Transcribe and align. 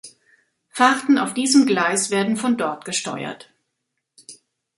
Fahrten 0.69 1.19
auf 1.19 1.35
diesem 1.35 1.67
Gleis 1.67 2.09
werden 2.09 2.35
von 2.35 2.57
dort 2.57 2.85
gesteuert. 2.85 3.53